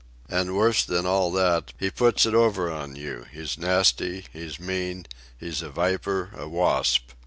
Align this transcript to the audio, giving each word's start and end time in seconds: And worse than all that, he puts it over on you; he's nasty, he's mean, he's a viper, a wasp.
And 0.29 0.55
worse 0.55 0.83
than 0.83 1.05
all 1.05 1.31
that, 1.33 1.73
he 1.77 1.91
puts 1.91 2.25
it 2.25 2.33
over 2.33 2.71
on 2.71 2.95
you; 2.95 3.27
he's 3.31 3.55
nasty, 3.55 4.25
he's 4.33 4.59
mean, 4.59 5.05
he's 5.39 5.61
a 5.61 5.69
viper, 5.69 6.31
a 6.35 6.47
wasp. 6.49 7.09